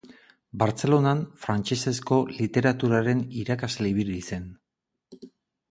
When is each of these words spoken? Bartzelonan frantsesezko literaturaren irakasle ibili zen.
Bartzelonan 0.61 1.21
frantsesezko 1.43 2.17
literaturaren 2.39 3.23
irakasle 3.45 3.91
ibili 3.95 4.19
zen. 4.33 4.51